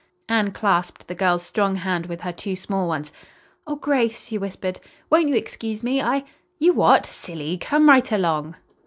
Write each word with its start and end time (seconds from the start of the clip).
Anne 0.27 0.49
clasped 0.49 1.05
the 1.07 1.13
girl's 1.13 1.45
strong 1.45 1.75
hand 1.75 2.07
with 2.07 2.21
her 2.21 2.31
two 2.31 2.55
small 2.55 2.87
ones. 2.87 3.11
"Oh, 3.67 3.75
Grace," 3.75 4.25
she 4.25 4.35
whispered, 4.35 4.79
"won't 5.11 5.27
you 5.27 5.35
excuse 5.35 5.83
me? 5.83 6.01
I 6.01 6.11
I" 6.15 6.23
"You 6.57 6.73
what? 6.73 7.05
Silly, 7.05 7.55
come 7.59 7.87
right 7.87 8.11
along!" 8.11 8.55